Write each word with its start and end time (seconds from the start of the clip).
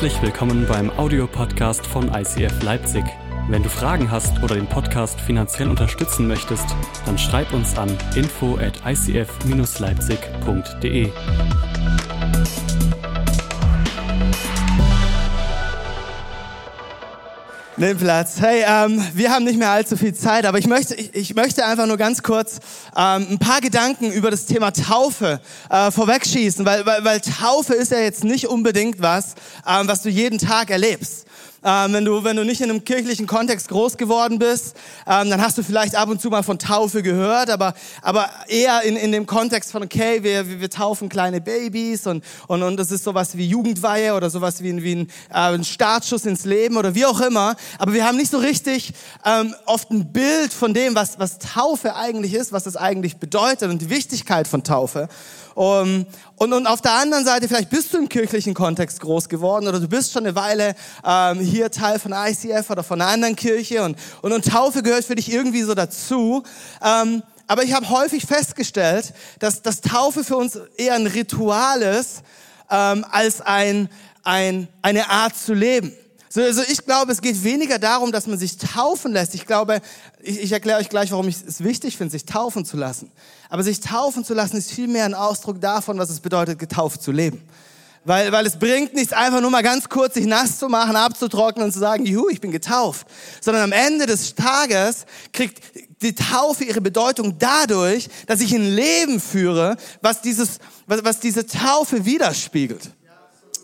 Herzlich 0.00 0.22
willkommen 0.22 0.64
beim 0.66 0.88
Audiopodcast 0.88 1.86
von 1.86 2.10
ICF 2.14 2.62
Leipzig. 2.62 3.04
Wenn 3.50 3.62
du 3.62 3.68
Fragen 3.68 4.10
hast 4.10 4.42
oder 4.42 4.54
den 4.54 4.66
Podcast 4.66 5.20
finanziell 5.20 5.68
unterstützen 5.68 6.26
möchtest, 6.26 6.64
dann 7.04 7.18
schreib 7.18 7.52
uns 7.52 7.76
an 7.76 7.94
info 8.14 8.56
at 8.56 8.80
icf-leipzig.de. 8.86 11.10
Nimm 17.80 17.96
Platz. 17.96 18.38
Hey, 18.38 18.62
ähm, 18.68 19.02
wir 19.14 19.30
haben 19.30 19.46
nicht 19.46 19.58
mehr 19.58 19.70
allzu 19.70 19.96
viel 19.96 20.12
Zeit, 20.12 20.44
aber 20.44 20.58
ich 20.58 20.66
möchte, 20.66 20.94
ich, 20.94 21.14
ich 21.14 21.34
möchte 21.34 21.64
einfach 21.64 21.86
nur 21.86 21.96
ganz 21.96 22.22
kurz 22.22 22.58
ähm, 22.94 23.26
ein 23.30 23.38
paar 23.38 23.62
Gedanken 23.62 24.12
über 24.12 24.30
das 24.30 24.44
Thema 24.44 24.70
Taufe 24.70 25.40
äh, 25.70 25.90
vorwegschießen, 25.90 26.66
weil, 26.66 26.84
weil, 26.84 27.02
weil 27.06 27.22
Taufe 27.22 27.72
ist 27.72 27.90
ja 27.90 28.00
jetzt 28.00 28.22
nicht 28.22 28.48
unbedingt 28.48 29.00
was, 29.00 29.34
ähm, 29.66 29.88
was 29.88 30.02
du 30.02 30.10
jeden 30.10 30.38
Tag 30.38 30.68
erlebst. 30.68 31.24
Ähm, 31.62 31.92
wenn, 31.92 32.04
du, 32.06 32.24
wenn 32.24 32.36
du 32.36 32.44
nicht 32.44 32.62
in 32.62 32.70
einem 32.70 32.84
kirchlichen 32.84 33.26
Kontext 33.26 33.68
groß 33.68 33.98
geworden 33.98 34.38
bist, 34.38 34.74
ähm, 35.06 35.28
dann 35.28 35.42
hast 35.42 35.58
du 35.58 35.62
vielleicht 35.62 35.94
ab 35.94 36.08
und 36.08 36.20
zu 36.20 36.30
mal 36.30 36.42
von 36.42 36.58
Taufe 36.58 37.02
gehört, 37.02 37.50
aber, 37.50 37.74
aber 38.00 38.30
eher 38.48 38.82
in, 38.82 38.96
in 38.96 39.12
dem 39.12 39.26
Kontext 39.26 39.70
von, 39.70 39.82
okay, 39.82 40.22
wir, 40.22 40.60
wir, 40.60 40.70
taufen 40.70 41.10
kleine 41.10 41.42
Babys 41.42 42.06
und, 42.06 42.24
und, 42.46 42.62
und 42.62 42.78
das 42.78 42.90
ist 42.90 43.04
sowas 43.04 43.36
wie 43.36 43.46
Jugendweihe 43.46 44.14
oder 44.14 44.30
sowas 44.30 44.62
wie, 44.62 44.82
wie 44.82 44.94
ein, 44.96 45.08
äh, 45.28 45.54
ein 45.54 45.64
Startschuss 45.64 46.24
ins 46.24 46.46
Leben 46.46 46.78
oder 46.78 46.94
wie 46.94 47.04
auch 47.04 47.20
immer. 47.20 47.56
Aber 47.78 47.92
wir 47.92 48.06
haben 48.06 48.16
nicht 48.16 48.30
so 48.30 48.38
richtig 48.38 48.94
ähm, 49.26 49.54
oft 49.66 49.90
ein 49.90 50.12
Bild 50.12 50.54
von 50.54 50.72
dem, 50.72 50.94
was, 50.94 51.18
was 51.18 51.38
Taufe 51.38 51.94
eigentlich 51.94 52.32
ist, 52.32 52.52
was 52.52 52.64
das 52.64 52.76
eigentlich 52.76 53.18
bedeutet 53.18 53.68
und 53.70 53.82
die 53.82 53.90
Wichtigkeit 53.90 54.48
von 54.48 54.64
Taufe. 54.64 55.08
Um, 55.54 56.06
und, 56.40 56.54
und 56.54 56.66
auf 56.66 56.80
der 56.80 56.92
anderen 56.92 57.26
Seite, 57.26 57.48
vielleicht 57.48 57.68
bist 57.68 57.92
du 57.92 57.98
im 57.98 58.08
kirchlichen 58.08 58.54
Kontext 58.54 58.98
groß 59.00 59.28
geworden 59.28 59.68
oder 59.68 59.78
du 59.78 59.86
bist 59.86 60.12
schon 60.12 60.24
eine 60.24 60.34
Weile 60.34 60.74
ähm, 61.04 61.38
hier 61.38 61.70
Teil 61.70 61.98
von 61.98 62.14
ICF 62.14 62.70
oder 62.70 62.82
von 62.82 62.98
einer 62.98 63.10
anderen 63.10 63.36
Kirche 63.36 63.82
und, 63.82 63.98
und, 64.22 64.32
und 64.32 64.46
Taufe 64.46 64.82
gehört 64.82 65.04
für 65.04 65.14
dich 65.14 65.30
irgendwie 65.30 65.60
so 65.60 65.74
dazu. 65.74 66.42
Ähm, 66.82 67.22
aber 67.46 67.62
ich 67.62 67.74
habe 67.74 67.90
häufig 67.90 68.24
festgestellt, 68.24 69.12
dass, 69.38 69.60
dass 69.60 69.82
Taufe 69.82 70.24
für 70.24 70.36
uns 70.36 70.58
eher 70.78 70.94
ein 70.94 71.06
Ritual 71.06 71.82
ist 71.82 72.22
ähm, 72.70 73.04
als 73.10 73.42
ein, 73.42 73.90
ein, 74.24 74.66
eine 74.80 75.10
Art 75.10 75.36
zu 75.36 75.52
leben. 75.52 75.92
So, 76.32 76.40
also 76.40 76.62
ich 76.62 76.84
glaube, 76.84 77.10
es 77.10 77.22
geht 77.22 77.42
weniger 77.42 77.80
darum, 77.80 78.12
dass 78.12 78.28
man 78.28 78.38
sich 78.38 78.56
taufen 78.56 79.12
lässt. 79.12 79.34
Ich 79.34 79.46
glaube, 79.46 79.80
ich, 80.22 80.40
ich 80.40 80.52
erkläre 80.52 80.78
euch 80.78 80.88
gleich, 80.88 81.10
warum 81.10 81.26
ich 81.26 81.38
es 81.44 81.64
wichtig 81.64 81.96
finde, 81.96 82.12
sich 82.12 82.24
taufen 82.24 82.64
zu 82.64 82.76
lassen. 82.76 83.10
Aber 83.48 83.64
sich 83.64 83.80
taufen 83.80 84.24
zu 84.24 84.32
lassen 84.32 84.56
ist 84.56 84.70
vielmehr 84.70 85.04
ein 85.04 85.14
Ausdruck 85.14 85.60
davon, 85.60 85.98
was 85.98 86.08
es 86.08 86.20
bedeutet, 86.20 86.60
getauft 86.60 87.02
zu 87.02 87.10
leben. 87.10 87.42
Weil, 88.04 88.30
weil 88.30 88.46
es 88.46 88.60
bringt 88.60 88.94
nichts, 88.94 89.12
einfach 89.12 89.40
nur 89.40 89.50
mal 89.50 89.64
ganz 89.64 89.88
kurz 89.88 90.14
sich 90.14 90.24
nass 90.24 90.60
zu 90.60 90.68
machen, 90.68 90.94
abzutrocknen 90.94 91.66
und 91.66 91.72
zu 91.72 91.80
sagen, 91.80 92.06
juhu, 92.06 92.28
ich 92.28 92.40
bin 92.40 92.52
getauft. 92.52 93.08
Sondern 93.40 93.64
am 93.64 93.72
Ende 93.72 94.06
des 94.06 94.36
Tages 94.36 95.06
kriegt 95.32 95.60
die 96.00 96.14
Taufe 96.14 96.62
ihre 96.62 96.80
Bedeutung 96.80 97.38
dadurch, 97.40 98.08
dass 98.26 98.40
ich 98.40 98.54
ein 98.54 98.70
Leben 98.70 99.20
führe, 99.20 99.76
was, 100.00 100.22
dieses, 100.22 100.60
was, 100.86 101.02
was 101.02 101.18
diese 101.18 101.44
Taufe 101.44 102.04
widerspiegelt. 102.04 102.90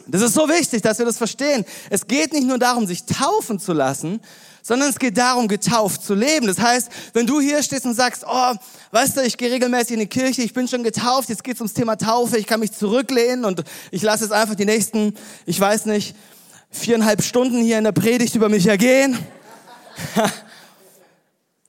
Das 0.09 0.23
ist 0.23 0.35
so 0.35 0.49
wichtig, 0.49 0.83
dass 0.83 0.99
wir 0.99 1.07
das 1.07 1.19
verstehen. 1.19 1.65
Es 1.91 2.07
geht 2.07 2.33
nicht 2.33 2.47
nur 2.47 2.59
darum, 2.59 2.87
sich 2.87 3.05
taufen 3.05 3.59
zu 3.59 3.73
lassen, 3.73 4.21
sondern 4.62 4.89
es 4.89 4.99
geht 4.99 5.19
darum, 5.19 5.49
getauft 5.49 6.05
zu 6.05 6.15
leben. 6.15 6.47
Das 6.47 6.59
heißt, 6.59 6.89
wenn 7.12 7.27
du 7.27 7.41
hier 7.41 7.62
stehst 7.62 7.85
und 7.87 7.95
sagst, 7.95 8.25
oh, 8.29 8.55
weißt 8.93 9.17
du, 9.17 9.23
ich 9.23 9.37
gehe 9.37 9.51
regelmäßig 9.51 9.93
in 9.93 10.01
die 10.01 10.07
Kirche, 10.07 10.43
ich 10.43 10.53
bin 10.53 10.69
schon 10.69 10.84
getauft, 10.84 11.29
jetzt 11.29 11.43
geht's 11.43 11.61
ums 11.61 11.73
Thema 11.73 11.97
Taufe, 11.97 12.39
ich 12.39 12.47
kann 12.47 12.61
mich 12.61 12.73
zurücklehnen 12.73 13.45
und 13.45 13.65
ich 13.91 14.03
lasse 14.03 14.25
jetzt 14.25 14.33
einfach 14.33 14.55
die 14.55 14.65
nächsten, 14.65 15.15
ich 15.45 15.59
weiß 15.59 15.87
nicht, 15.87 16.15
viereinhalb 16.71 17.22
Stunden 17.22 17.62
hier 17.62 17.78
in 17.78 17.84
der 17.84 17.93
Predigt 17.93 18.34
über 18.34 18.49
mich 18.49 18.66
ergehen. 18.66 19.19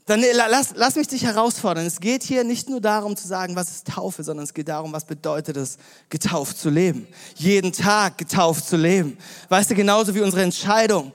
dann 0.08 0.24
lass, 0.34 0.70
lass 0.74 0.96
mich 0.96 1.10
dich 1.10 1.24
herausfordern. 1.26 1.86
Es 1.86 2.00
geht 2.00 2.24
hier 2.24 2.46
nicht 2.46 2.70
nur 2.70 2.80
darum 2.80 3.18
zu 3.18 3.28
sagen, 3.28 3.58
was 3.58 3.70
ist 3.72 3.88
Taufe, 3.88 4.24
sondern 4.24 4.46
es 4.46 4.54
geht 4.54 4.70
darum, 4.70 4.94
was 4.94 5.04
bedeutet 5.04 5.58
es, 5.58 5.78
getauft 6.10 6.58
zu 6.58 6.70
leben. 6.70 7.08
Jeden 7.36 7.74
Tag 7.74 8.18
getauft 8.18 8.66
zu 8.66 8.78
leben. 8.78 9.18
Weißt 9.50 9.70
du, 9.70 9.76
genauso 9.76 10.16
wie 10.16 10.22
unsere 10.22 10.44
Entscheidung 10.44 11.12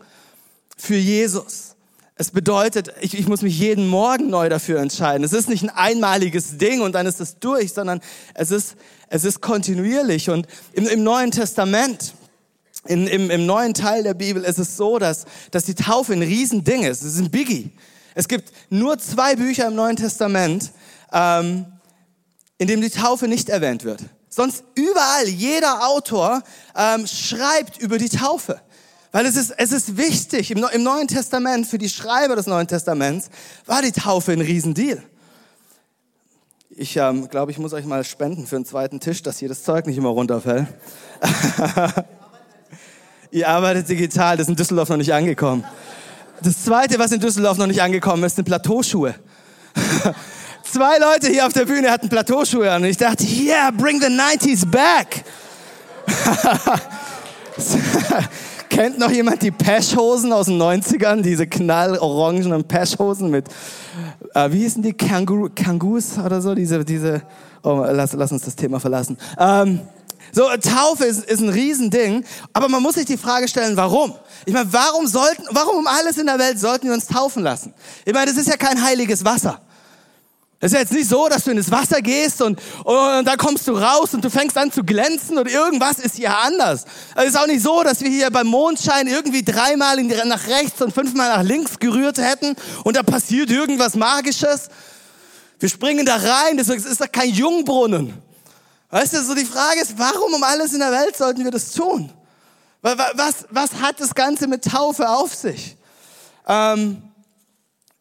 für 0.76 0.96
Jesus. 0.96 1.74
Es 2.16 2.32
bedeutet, 2.32 2.92
ich, 3.00 3.18
ich 3.18 3.26
muss 3.26 3.40
mich 3.40 3.58
jeden 3.58 3.88
Morgen 3.88 4.28
neu 4.28 4.50
dafür 4.50 4.78
entscheiden. 4.80 5.24
Es 5.24 5.32
ist 5.32 5.48
nicht 5.48 5.62
ein 5.62 5.70
einmaliges 5.70 6.58
Ding 6.58 6.82
und 6.82 6.92
dann 6.92 7.06
ist 7.06 7.18
es 7.18 7.38
durch, 7.38 7.72
sondern 7.72 8.02
es 8.34 8.50
ist, 8.50 8.76
es 9.08 9.24
ist 9.24 9.40
kontinuierlich. 9.40 10.28
Und 10.28 10.46
im, 10.74 10.86
im 10.86 11.02
Neuen 11.02 11.30
Testament, 11.30 12.12
in, 12.84 13.06
im, 13.06 13.30
im 13.30 13.46
neuen 13.46 13.72
Teil 13.72 14.02
der 14.02 14.12
Bibel 14.12 14.44
ist 14.44 14.58
es 14.58 14.76
so, 14.76 14.98
dass, 14.98 15.24
dass 15.50 15.64
die 15.64 15.74
Taufe 15.74 16.12
ein 16.12 16.20
Riesending 16.20 16.82
ist. 16.82 17.00
Es 17.00 17.14
ist 17.14 17.20
ein 17.20 17.30
Biggie. 17.30 17.72
Es 18.14 18.28
gibt 18.28 18.52
nur 18.70 18.98
zwei 18.98 19.36
Bücher 19.36 19.68
im 19.68 19.74
Neuen 19.74 19.96
Testament, 19.96 20.70
ähm, 21.12 21.66
in 22.58 22.68
dem 22.68 22.80
die 22.80 22.90
Taufe 22.90 23.28
nicht 23.28 23.48
erwähnt 23.48 23.84
wird. 23.84 24.00
Sonst 24.28 24.64
überall, 24.74 25.28
jeder 25.28 25.86
Autor 25.86 26.42
ähm, 26.76 27.06
schreibt 27.06 27.78
über 27.78 27.98
die 27.98 28.08
Taufe. 28.08 28.60
Weil 29.10 29.26
es 29.26 29.36
ist, 29.36 29.50
es 29.58 29.72
ist 29.72 29.98
wichtig, 29.98 30.50
im, 30.50 30.64
im 30.72 30.82
Neuen 30.82 31.06
Testament, 31.06 31.66
für 31.66 31.76
die 31.76 31.90
Schreiber 31.90 32.34
des 32.34 32.46
Neuen 32.46 32.66
Testaments, 32.66 33.28
war 33.66 33.82
die 33.82 33.92
Taufe 33.92 34.32
ein 34.32 34.40
Riesendeal. 34.40 35.02
Ich 36.70 36.96
ähm, 36.96 37.28
glaube, 37.28 37.52
ich 37.52 37.58
muss 37.58 37.74
euch 37.74 37.84
mal 37.84 38.02
spenden 38.04 38.46
für 38.46 38.56
einen 38.56 38.64
zweiten 38.64 39.00
Tisch, 39.00 39.22
dass 39.22 39.38
hier 39.38 39.50
das 39.50 39.62
Zeug 39.62 39.86
nicht 39.86 39.98
immer 39.98 40.08
runterfällt. 40.08 40.66
Ihr 43.30 43.48
arbeitet 43.48 43.90
digital, 43.90 44.38
das 44.38 44.46
ist 44.46 44.50
in 44.50 44.56
Düsseldorf 44.56 44.88
noch 44.88 44.96
nicht 44.96 45.12
angekommen. 45.12 45.64
Das 46.42 46.64
zweite, 46.64 46.98
was 46.98 47.12
in 47.12 47.20
Düsseldorf 47.20 47.56
noch 47.56 47.66
nicht 47.66 47.80
angekommen 47.80 48.24
ist, 48.24 48.36
sind 48.36 48.44
Plateauschuhe. 48.44 49.14
Zwei 50.64 50.98
Leute 50.98 51.28
hier 51.30 51.46
auf 51.46 51.52
der 51.52 51.66
Bühne 51.66 51.90
hatten 51.90 52.08
Plateauschuhe 52.08 52.70
an 52.70 52.82
und 52.82 52.88
ich 52.88 52.96
dachte, 52.96 53.24
yeah, 53.24 53.70
bring 53.70 54.00
the 54.00 54.08
90s 54.08 54.66
back. 54.66 55.24
Kennt 58.68 58.98
noch 58.98 59.10
jemand 59.10 59.42
die 59.42 59.50
Pesh-Hosen 59.50 60.32
aus 60.32 60.46
den 60.46 60.60
90ern? 60.60 61.20
Diese 61.20 61.46
knallorangenen 61.46 62.64
Pesh-Hosen 62.64 63.30
mit, 63.30 63.46
äh, 64.34 64.50
wie 64.50 64.60
hießen 64.60 64.82
die? 64.82 64.94
Kangoos 64.94 66.18
oder 66.18 66.40
so? 66.40 66.54
Diese, 66.54 66.84
diese, 66.84 67.22
oh, 67.62 67.84
lass, 67.88 68.14
lass 68.14 68.32
uns 68.32 68.42
das 68.42 68.56
Thema 68.56 68.80
verlassen. 68.80 69.18
Ähm, 69.38 69.80
so, 70.30 70.48
Taufe 70.56 71.04
ist, 71.04 71.24
ist 71.24 71.40
ein 71.40 71.48
Riesending, 71.48 72.24
aber 72.52 72.68
man 72.68 72.82
muss 72.82 72.94
sich 72.94 73.04
die 73.04 73.18
Frage 73.18 73.48
stellen, 73.48 73.76
warum? 73.76 74.14
Ich 74.46 74.52
meine, 74.52 74.72
warum 74.72 75.06
sollten, 75.06 75.44
warum 75.50 75.78
um 75.78 75.86
alles 75.86 76.16
in 76.16 76.26
der 76.26 76.38
Welt 76.38 76.58
sollten 76.58 76.86
wir 76.86 76.94
uns 76.94 77.06
taufen 77.06 77.42
lassen? 77.42 77.74
Ich 78.04 78.14
meine, 78.14 78.26
das 78.26 78.36
ist 78.36 78.48
ja 78.48 78.56
kein 78.56 78.82
heiliges 78.82 79.24
Wasser. 79.24 79.60
Es 80.64 80.68
ist 80.68 80.74
ja 80.74 80.80
jetzt 80.80 80.92
nicht 80.92 81.08
so, 81.08 81.28
dass 81.28 81.42
du 81.42 81.50
in 81.50 81.56
das 81.56 81.72
Wasser 81.72 82.00
gehst 82.00 82.40
und, 82.40 82.56
und 82.84 83.24
dann 83.24 83.36
kommst 83.36 83.66
du 83.66 83.72
raus 83.72 84.14
und 84.14 84.24
du 84.24 84.30
fängst 84.30 84.56
an 84.56 84.70
zu 84.70 84.84
glänzen 84.84 85.36
und 85.36 85.50
irgendwas 85.50 85.98
ist 85.98 86.14
hier 86.14 86.38
anders. 86.38 86.84
Es 87.16 87.30
ist 87.30 87.36
auch 87.36 87.48
nicht 87.48 87.62
so, 87.62 87.82
dass 87.82 88.00
wir 88.00 88.08
hier 88.08 88.30
beim 88.30 88.46
Mondschein 88.46 89.08
irgendwie 89.08 89.42
dreimal 89.42 90.00
nach 90.00 90.46
rechts 90.46 90.80
und 90.80 90.94
fünfmal 90.94 91.36
nach 91.36 91.42
links 91.42 91.80
gerührt 91.80 92.18
hätten 92.18 92.54
und 92.84 92.96
da 92.96 93.02
passiert 93.02 93.50
irgendwas 93.50 93.96
Magisches. 93.96 94.68
Wir 95.58 95.68
springen 95.68 96.06
da 96.06 96.14
rein, 96.14 96.56
das 96.56 96.68
ist 96.68 97.00
doch 97.00 97.10
kein 97.10 97.30
Jungbrunnen. 97.30 98.14
Weißt 98.92 99.14
du, 99.14 99.24
so 99.24 99.34
die 99.34 99.46
Frage 99.46 99.80
ist, 99.80 99.98
warum 99.98 100.34
um 100.34 100.42
alles 100.42 100.74
in 100.74 100.80
der 100.80 100.92
Welt 100.92 101.16
sollten 101.16 101.42
wir 101.42 101.50
das 101.50 101.72
tun? 101.72 102.12
Was, 102.82 103.46
was 103.48 103.74
hat 103.80 103.98
das 103.98 104.14
Ganze 104.14 104.46
mit 104.46 104.64
Taufe 104.64 105.08
auf 105.08 105.34
sich? 105.34 105.78
Ähm, 106.46 107.02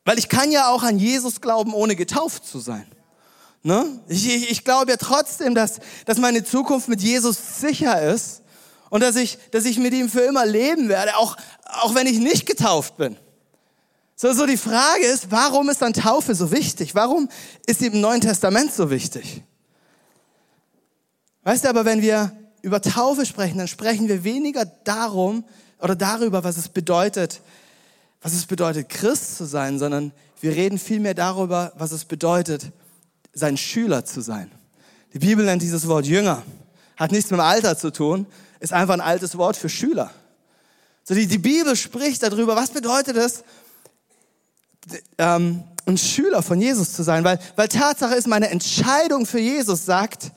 weil 0.03 0.19
ich 0.19 0.28
kann 0.28 0.51
ja 0.51 0.68
auch 0.68 0.84
an 0.84 1.00
Jesus 1.00 1.40
glauben, 1.40 1.74
ohne 1.74 1.96
getauft 1.96 2.46
zu 2.46 2.59
sein. 2.59 2.85
Ne? 3.63 4.01
Ich, 4.10 4.27
ich, 4.27 4.51
ich 4.51 4.66
glaube 4.66 4.92
ja 4.92 4.98
trotzdem, 4.98 5.56
dass, 5.56 5.80
dass 6.06 6.18
meine 6.18 6.44
Zukunft 6.44 6.89
mit 6.89 7.01
Jesus 7.01 7.38
sicher 7.62 8.01
ist 8.12 8.42
und 8.89 9.01
dass 9.01 9.16
ich, 9.16 9.38
dass 9.51 9.63
ich 9.63 9.77
mit 9.77 9.94
ihm 9.94 10.10
für 10.10 10.21
immer 10.21 10.45
leben 10.45 10.89
werde, 10.89 11.16
auch, 11.16 11.38
auch 11.63 11.95
wenn 11.95 12.06
ich 12.06 12.19
nicht 12.19 12.45
getauft 12.45 12.98
bin. 12.98 13.16
So, 14.18 14.33
so 14.33 14.45
die 14.45 14.57
Frage 14.57 15.06
ist, 15.06 15.31
warum 15.31 15.69
ist 15.69 15.81
dann 15.81 15.94
Taufe 15.94 16.36
so 16.36 16.51
wichtig? 16.51 16.95
Warum 16.95 17.30
ist 17.66 17.80
sie 17.80 17.88
im 17.88 18.01
Neuen 18.01 18.19
Testament 18.19 18.74
so 18.74 18.89
wichtig? 18.89 19.44
Weißt 21.44 21.64
du, 21.64 21.70
aber 21.70 21.86
wenn 21.86 22.02
wir 22.02 22.32
über 22.62 22.82
Taufe 22.82 23.26
sprechen, 23.26 23.58
dann 23.58 23.68
sprechen 23.68 24.08
wir 24.08 24.24
weniger 24.24 24.66
darum 24.66 25.44
oder 25.80 25.96
darüber, 25.96 26.44
was 26.44 26.58
es 26.58 26.70
bedeutet, 26.70 27.42
was 28.22 28.34
es 28.34 28.46
bedeutet, 28.46 28.90
Christ 28.90 29.38
zu 29.38 29.46
sein, 29.46 29.80
sondern 29.80 30.12
wir 30.40 30.56
reden 30.56 30.78
vielmehr 30.78 31.16
darüber, 31.16 31.74
was 31.76 31.92
es 31.92 32.06
bedeutet, 32.06 32.72
sein 33.34 33.58
Schüler 33.58 34.06
zu 34.06 34.22
sein. 34.22 34.52
Die 35.14 35.20
Bibel 35.20 35.44
nennt 35.46 35.62
dieses 35.62 35.88
Wort 35.88 36.06
Jünger. 36.06 36.44
Hat 36.98 37.12
nichts 37.12 37.32
mit 37.32 37.40
dem 37.40 37.44
Alter 37.46 37.78
zu 37.78 37.92
tun, 37.92 38.28
ist 38.60 38.74
einfach 38.74 38.94
ein 38.94 39.02
altes 39.02 39.38
Wort 39.38 39.58
für 39.58 39.70
Schüler. 39.70 40.12
So 41.04 41.16
die, 41.16 41.26
die 41.26 41.40
Bibel 41.40 41.76
spricht 41.76 42.22
darüber, 42.22 42.56
was 42.56 42.70
bedeutet 42.70 43.18
es, 43.18 43.44
ähm, 45.18 45.64
ein 45.88 45.98
Schüler 45.98 46.44
von 46.44 46.62
Jesus 46.62 46.94
zu 46.94 47.02
sein, 47.02 47.24
weil, 47.24 47.40
weil 47.56 47.68
Tatsache 47.68 48.14
ist, 48.14 48.28
meine 48.28 48.50
Entscheidung 48.50 49.26
für 49.26 49.40
Jesus 49.40 49.86
sagt, 49.86 50.32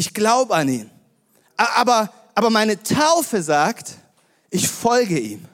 ich 0.00 0.14
glaube 0.14 0.54
an 0.54 0.68
ihn. 0.68 0.90
Aber, 1.56 2.10
aber 2.34 2.48
meine 2.48 2.82
Taufe 2.82 3.42
sagt, 3.42 3.92
ich 4.48 4.66
folge 4.66 5.18
ihm. 5.18 5.44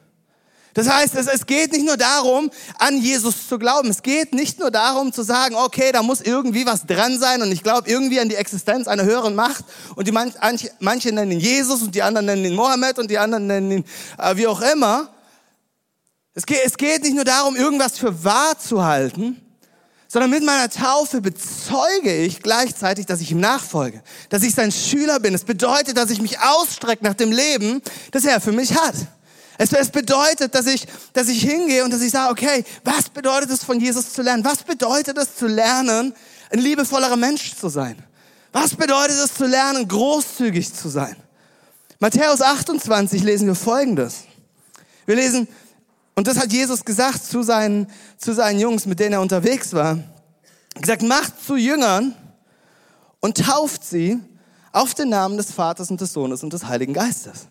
Das 0.73 0.89
heißt, 0.89 1.17
es, 1.17 1.27
es 1.27 1.47
geht 1.47 1.73
nicht 1.73 1.85
nur 1.85 1.97
darum, 1.97 2.51
an 2.79 2.99
Jesus 2.99 3.49
zu 3.49 3.59
glauben. 3.59 3.91
Es 3.91 4.03
geht 4.03 4.35
nicht 4.35 4.61
nur 4.61 4.71
darum 4.71 5.13
zu 5.13 5.23
sagen, 5.23 5.57
okay, 5.57 5.91
da 5.91 6.03
muss 6.03 6.21
irgendwie 6.21 6.65
was 6.65 6.87
dran 6.87 7.19
sein 7.19 7.43
und 7.43 7.51
ich 7.51 7.63
glaube 7.63 7.91
irgendwie 7.91 8.21
an 8.21 8.29
die 8.29 8.37
Existenz 8.37 8.87
einer 8.87 9.03
höheren 9.03 9.35
Macht. 9.35 9.65
Und 9.97 10.07
die 10.07 10.13
manche, 10.13 10.71
manche 10.79 11.13
nennen 11.13 11.33
ihn 11.33 11.41
Jesus 11.41 11.83
und 11.83 11.95
die 11.95 12.03
anderen 12.03 12.27
nennen 12.27 12.45
ihn 12.45 12.55
Mohammed 12.55 13.01
und 13.01 13.11
die 13.11 13.19
anderen 13.19 13.49
nennen 13.49 13.71
ihn 13.71 13.85
äh, 14.19 14.37
wie 14.37 14.47
auch 14.47 14.61
immer. 14.61 15.09
Es 16.35 16.47
geht, 16.47 16.61
es 16.65 16.77
geht 16.77 17.03
nicht 17.03 17.17
nur 17.17 17.25
darum, 17.25 17.57
irgendwas 17.57 17.99
für 17.99 18.23
wahr 18.23 18.57
zu 18.59 18.85
halten, 18.85 19.41
sondern 20.09 20.31
mit 20.31 20.45
meiner 20.45 20.71
Taufe 20.71 21.21
bezeuge 21.21 22.15
ich 22.15 22.43
gleichzeitig, 22.43 23.07
dass 23.07 23.21
ich 23.21 23.31
ihm 23.31 23.41
nachfolge, 23.41 24.03
dass 24.29 24.43
ich 24.43 24.55
sein 24.55 24.71
Schüler 24.71 25.21
bin. 25.21 25.35
Es 25.35 25.45
bedeutet, 25.45 25.97
dass 25.97 26.11
ich 26.11 26.21
mich 26.21 26.39
ausstrecke 26.41 27.05
nach 27.05 27.15
dem 27.15 27.33
Leben, 27.33 27.83
das 28.13 28.25
er 28.25 28.41
für 28.41 28.53
mich 28.53 28.75
hat. 28.75 28.95
Es, 29.59 29.73
es 29.73 29.91
bedeutet, 29.91 30.55
dass 30.55 30.67
ich, 30.67 30.87
dass 31.13 31.29
ich 31.29 31.41
hingehe 31.43 31.83
und 31.85 31.93
dass 31.93 32.03
ich 32.03 32.11
sage, 32.11 32.31
okay, 32.31 32.65
was 32.85 33.09
bedeutet 33.09 33.51
es 33.51 33.65
von 33.65 33.81
Jesus 33.81 34.13
zu 34.13 34.23
lernen? 34.23 34.45
Was 34.45 34.63
bedeutet 34.63 35.17
es 35.19 35.37
zu 35.37 35.47
lernen, 35.47 36.15
ein 36.51 36.59
liebevollerer 36.59 37.17
Mensch 37.17 37.55
zu 37.57 37.69
sein? 37.69 37.97
Was 38.53 38.75
bedeutet 38.75 39.17
es 39.17 39.35
zu 39.35 39.47
lernen, 39.47 39.89
großzügig 39.89 40.73
zu 40.73 40.89
sein? 40.89 41.17
Matthäus 41.99 42.43
28 42.43 43.23
lesen 43.23 43.49
wir 43.49 43.55
Folgendes. 43.55 44.25
Wir 45.07 45.17
lesen, 45.17 45.49
und 46.17 46.27
das 46.27 46.39
hat 46.39 46.51
Jesus 46.51 46.85
gesagt 46.85 47.25
zu 47.25 47.43
seinen, 47.43 47.87
zu 48.17 48.33
seinen 48.33 48.59
Jungs, 48.59 48.87
mit 48.87 48.99
denen 48.99 49.13
er 49.13 49.21
unterwegs 49.21 49.75
war. 49.75 49.99
Er 50.75 50.81
gesagt, 50.81 51.03
macht 51.03 51.45
zu 51.45 51.57
Jüngern 51.57 52.15
und 53.21 53.37
tauft 53.37 53.85
sie 53.85 54.19
auf 54.73 54.95
den 54.95 55.11
Namen 55.11 55.37
des 55.37 55.53
Vaters 55.53 55.91
und 55.91 56.01
des 56.01 56.13
Sohnes 56.13 56.43
und 56.43 56.53
des 56.53 56.67
Heiligen 56.67 56.95
Geistes. 56.95 57.49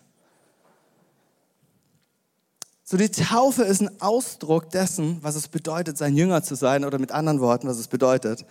So 2.82 2.96
die 2.96 3.08
Taufe 3.08 3.62
ist 3.62 3.80
ein 3.80 4.00
Ausdruck 4.00 4.70
dessen, 4.70 5.18
was 5.22 5.34
es 5.34 5.48
bedeutet, 5.48 5.98
sein 5.98 6.16
Jünger 6.16 6.42
zu 6.42 6.54
sein 6.54 6.84
oder 6.84 6.98
mit 6.98 7.10
anderen 7.12 7.40
Worten, 7.40 7.68
was 7.68 7.78
es 7.78 7.88
bedeutet, 7.88 8.44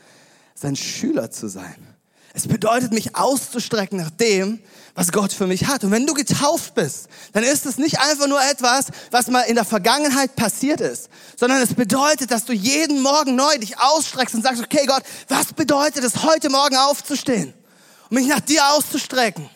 sein 0.55 0.75
Schüler 0.75 1.31
zu 1.31 1.47
sein. 1.47 1.94
Es 2.35 2.49
bedeutet, 2.49 2.91
mich 2.91 3.15
auszustrecken 3.15 3.97
nach 3.97 4.09
dem, 4.09 4.59
was 4.93 5.13
Gott 5.13 5.31
für 5.31 5.47
mich 5.47 5.67
hat. 5.67 5.85
Und 5.85 5.91
wenn 5.91 6.05
du 6.05 6.13
getauft 6.13 6.75
bist, 6.75 7.07
dann 7.31 7.45
ist 7.45 7.65
es 7.65 7.77
nicht 7.77 7.97
einfach 8.01 8.27
nur 8.27 8.41
etwas, 8.41 8.87
was 9.09 9.27
mal 9.27 9.43
in 9.43 9.55
der 9.55 9.63
Vergangenheit 9.63 10.35
passiert 10.35 10.81
ist, 10.81 11.07
sondern 11.39 11.61
es 11.61 11.73
bedeutet, 11.73 12.31
dass 12.31 12.43
du 12.43 12.51
jeden 12.51 13.01
Morgen 13.01 13.37
neu 13.37 13.57
dich 13.57 13.79
ausstreckst 13.79 14.35
und 14.35 14.43
sagst, 14.43 14.61
okay 14.61 14.85
Gott, 14.85 15.03
was 15.29 15.53
bedeutet 15.53 16.03
es, 16.03 16.23
heute 16.23 16.49
Morgen 16.49 16.75
aufzustehen 16.75 17.53
und 18.09 18.17
mich 18.17 18.27
nach 18.27 18.41
dir 18.41 18.67
auszustrecken? 18.73 19.49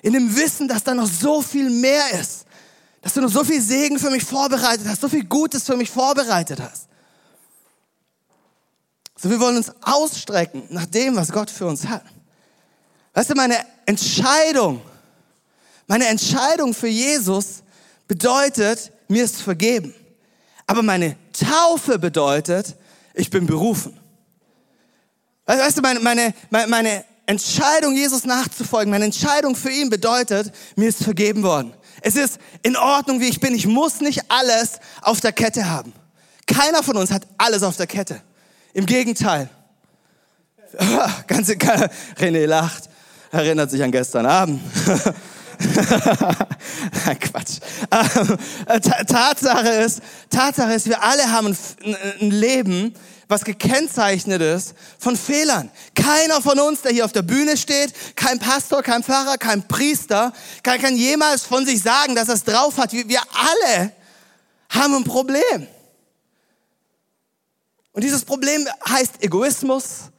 In 0.00 0.14
dem 0.14 0.34
Wissen, 0.34 0.68
dass 0.68 0.82
da 0.82 0.94
noch 0.94 1.06
so 1.06 1.42
viel 1.42 1.68
mehr 1.68 2.18
ist, 2.18 2.46
dass 3.02 3.12
du 3.12 3.20
noch 3.20 3.30
so 3.30 3.44
viel 3.44 3.60
Segen 3.60 3.98
für 3.98 4.10
mich 4.10 4.24
vorbereitet 4.24 4.86
hast, 4.88 5.02
so 5.02 5.08
viel 5.10 5.24
Gutes 5.24 5.64
für 5.64 5.76
mich 5.76 5.90
vorbereitet 5.90 6.60
hast. 6.60 6.89
So, 9.22 9.28
wir 9.28 9.38
wollen 9.38 9.58
uns 9.58 9.70
ausstrecken 9.82 10.62
nach 10.70 10.86
dem, 10.86 11.14
was 11.14 11.30
Gott 11.30 11.50
für 11.50 11.66
uns 11.66 11.86
hat. 11.86 12.04
Weißt 13.12 13.28
du, 13.28 13.34
meine 13.34 13.58
Entscheidung, 13.84 14.80
meine 15.86 16.06
Entscheidung 16.06 16.72
für 16.72 16.88
Jesus 16.88 17.62
bedeutet, 18.08 18.90
mir 19.08 19.24
ist 19.24 19.42
vergeben. 19.42 19.94
Aber 20.66 20.82
meine 20.82 21.16
Taufe 21.32 21.98
bedeutet, 21.98 22.76
ich 23.12 23.28
bin 23.28 23.46
berufen. 23.46 23.98
Weißt 25.44 25.76
du, 25.76 25.82
meine, 25.82 26.00
meine, 26.00 26.34
meine 26.68 27.04
Entscheidung, 27.26 27.94
Jesus 27.96 28.24
nachzufolgen, 28.24 28.90
meine 28.90 29.04
Entscheidung 29.04 29.54
für 29.54 29.70
ihn 29.70 29.90
bedeutet, 29.90 30.50
mir 30.76 30.88
ist 30.88 31.02
vergeben 31.02 31.42
worden. 31.42 31.74
Es 32.00 32.16
ist 32.16 32.38
in 32.62 32.74
Ordnung, 32.74 33.20
wie 33.20 33.28
ich 33.28 33.40
bin. 33.40 33.54
Ich 33.54 33.66
muss 33.66 34.00
nicht 34.00 34.30
alles 34.30 34.78
auf 35.02 35.20
der 35.20 35.32
Kette 35.32 35.68
haben. 35.68 35.92
Keiner 36.46 36.82
von 36.82 36.96
uns 36.96 37.10
hat 37.10 37.26
alles 37.36 37.62
auf 37.62 37.76
der 37.76 37.86
Kette. 37.86 38.22
Im 38.72 38.86
Gegenteil. 38.86 39.48
Ganz. 41.26 41.48
René 41.48 42.46
lacht, 42.46 42.88
erinnert 43.32 43.70
sich 43.70 43.82
an 43.82 43.90
gestern 43.90 44.26
Abend. 44.26 44.60
Quatsch. 47.20 47.58
Ähm, 47.90 48.38
Tatsache 49.06 49.68
ist, 49.68 50.00
Tatsache 50.30 50.72
ist, 50.72 50.86
wir 50.88 51.02
alle 51.02 51.30
haben 51.30 51.56
ein 51.84 52.30
Leben, 52.30 52.94
was 53.28 53.44
gekennzeichnet 53.44 54.40
ist 54.40 54.74
von 54.98 55.16
Fehlern. 55.16 55.70
Keiner 55.94 56.40
von 56.40 56.58
uns, 56.58 56.82
der 56.82 56.92
hier 56.92 57.04
auf 57.04 57.12
der 57.12 57.22
Bühne 57.22 57.56
steht, 57.56 57.92
kein 58.16 58.38
Pastor, 58.38 58.82
kein 58.82 59.02
Pfarrer, 59.02 59.38
kein 59.38 59.66
Priester, 59.66 60.32
kann, 60.62 60.80
kann 60.80 60.96
jemals 60.96 61.42
von 61.42 61.66
sich 61.66 61.82
sagen, 61.82 62.14
dass 62.14 62.28
er 62.28 62.34
es 62.34 62.44
drauf 62.44 62.78
hat. 62.78 62.92
Wir 62.92 63.20
alle 63.32 63.92
haben 64.70 64.94
ein 64.94 65.04
Problem. 65.04 65.66
Und 67.92 68.04
dieses 68.04 68.24
Problem 68.24 68.66
heißt 68.88 69.22
Egoismus. 69.22 70.10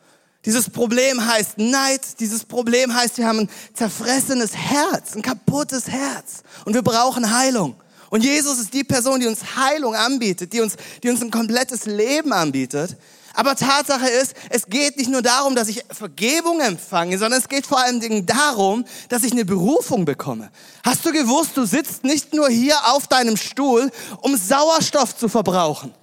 Dieses 0.45 0.69
Problem 0.69 1.25
heißt 1.25 1.57
Neid. 1.57 2.19
Dieses 2.19 2.43
Problem 2.43 2.93
heißt, 2.93 3.17
wir 3.17 3.27
haben 3.27 3.39
ein 3.39 3.49
zerfressenes 3.73 4.55
Herz, 4.55 5.15
ein 5.15 5.21
kaputtes 5.21 5.87
Herz. 5.87 6.43
Und 6.65 6.73
wir 6.73 6.81
brauchen 6.81 7.35
Heilung. 7.35 7.75
Und 8.09 8.25
Jesus 8.25 8.59
ist 8.59 8.73
die 8.73 8.83
Person, 8.83 9.21
die 9.21 9.27
uns 9.27 9.55
Heilung 9.55 9.95
anbietet, 9.95 10.51
die 10.51 10.59
uns, 10.59 10.75
die 11.01 11.09
uns 11.09 11.21
ein 11.21 11.31
komplettes 11.31 11.85
Leben 11.85 12.33
anbietet. 12.33 12.97
Aber 13.33 13.55
Tatsache 13.55 14.09
ist, 14.09 14.33
es 14.49 14.65
geht 14.65 14.97
nicht 14.97 15.09
nur 15.09 15.21
darum, 15.21 15.55
dass 15.55 15.69
ich 15.69 15.85
Vergebung 15.89 16.59
empfange, 16.59 17.17
sondern 17.17 17.39
es 17.39 17.47
geht 17.47 17.65
vor 17.65 17.79
allen 17.79 18.01
Dingen 18.01 18.25
darum, 18.25 18.83
dass 19.07 19.23
ich 19.23 19.31
eine 19.31 19.45
Berufung 19.45 20.03
bekomme. 20.03 20.51
Hast 20.83 21.05
du 21.05 21.13
gewusst, 21.13 21.55
du 21.55 21.63
sitzt 21.63 22.03
nicht 22.03 22.33
nur 22.33 22.49
hier 22.49 22.75
auf 22.87 23.07
deinem 23.07 23.37
Stuhl, 23.37 23.89
um 24.21 24.35
Sauerstoff 24.35 25.15
zu 25.15 25.29
verbrauchen. 25.29 25.93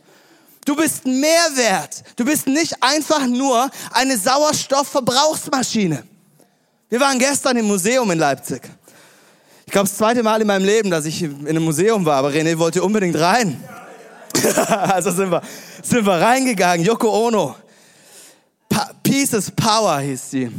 Du 0.68 0.76
bist 0.76 1.06
mehr 1.06 1.48
wert. 1.54 2.04
Du 2.14 2.26
bist 2.26 2.46
nicht 2.46 2.74
einfach 2.82 3.26
nur 3.26 3.70
eine 3.90 4.18
Sauerstoffverbrauchsmaschine. 4.18 6.02
Wir 6.90 7.00
waren 7.00 7.18
gestern 7.18 7.56
im 7.56 7.64
Museum 7.64 8.10
in 8.10 8.18
Leipzig. 8.18 8.60
Ich 9.64 9.72
glaube, 9.72 9.88
das 9.88 9.96
zweite 9.96 10.22
Mal 10.22 10.42
in 10.42 10.46
meinem 10.46 10.66
Leben, 10.66 10.90
dass 10.90 11.06
ich 11.06 11.22
in 11.22 11.48
einem 11.48 11.64
Museum 11.64 12.04
war, 12.04 12.18
aber 12.18 12.28
René 12.28 12.58
wollte 12.58 12.82
unbedingt 12.82 13.18
rein. 13.18 13.64
also 14.68 15.10
sind 15.10 15.30
wir, 15.30 15.40
sind 15.82 16.04
wir 16.04 16.20
reingegangen. 16.20 16.84
Yoko 16.84 17.28
Ono. 17.28 17.56
Pa 18.68 18.90
Pieces 19.02 19.50
Power 19.50 19.98
hieß 20.00 20.30
sie. 20.30 20.50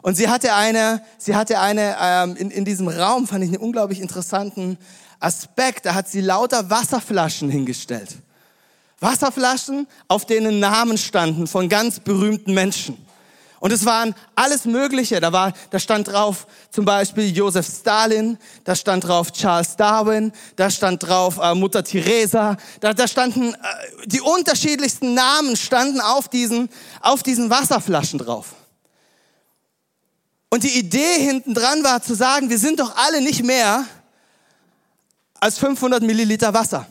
Und 0.00 0.14
sie 0.14 0.30
hatte 0.30 0.54
eine, 0.54 1.02
sie 1.18 1.36
hatte 1.36 1.60
eine, 1.60 1.94
ähm, 2.00 2.36
in, 2.36 2.50
in 2.50 2.64
diesem 2.64 2.88
Raum 2.88 3.26
fand 3.26 3.44
ich 3.44 3.50
einen 3.50 3.58
unglaublich 3.58 4.00
interessanten 4.00 4.78
Aspekt. 5.20 5.84
Da 5.84 5.92
hat 5.92 6.08
sie 6.08 6.22
lauter 6.22 6.70
Wasserflaschen 6.70 7.50
hingestellt. 7.50 8.16
Wasserflaschen, 9.02 9.86
auf 10.08 10.26
denen 10.26 10.60
Namen 10.60 10.96
standen 10.96 11.46
von 11.46 11.68
ganz 11.68 12.00
berühmten 12.00 12.54
Menschen. 12.54 12.96
Und 13.62 13.70
es 13.72 13.84
waren 13.84 14.16
alles 14.34 14.64
Mögliche. 14.64 15.20
Da 15.20 15.32
war, 15.32 15.52
da 15.70 15.78
stand 15.78 16.08
drauf 16.08 16.48
zum 16.72 16.84
Beispiel 16.84 17.30
Josef 17.30 17.64
Stalin, 17.64 18.36
da 18.64 18.74
stand 18.74 19.04
drauf 19.04 19.30
Charles 19.30 19.76
Darwin, 19.76 20.32
da 20.56 20.68
stand 20.68 21.00
drauf 21.00 21.38
äh, 21.40 21.54
Mutter 21.54 21.84
Teresa, 21.84 22.56
da, 22.80 22.92
da 22.92 23.06
standen 23.06 23.54
äh, 23.54 23.58
die 24.06 24.20
unterschiedlichsten 24.20 25.14
Namen 25.14 25.56
standen 25.56 26.00
auf 26.00 26.28
diesen, 26.28 26.70
auf 27.02 27.22
diesen 27.22 27.50
Wasserflaschen 27.50 28.18
drauf. 28.18 28.46
Und 30.50 30.64
die 30.64 30.76
Idee 30.76 31.20
hinten 31.20 31.54
dran 31.54 31.84
war 31.84 32.02
zu 32.02 32.14
sagen, 32.14 32.50
wir 32.50 32.58
sind 32.58 32.80
doch 32.80 32.96
alle 32.96 33.20
nicht 33.20 33.44
mehr 33.44 33.84
als 35.38 35.58
500 35.58 36.02
Milliliter 36.02 36.52
Wasser. 36.52 36.86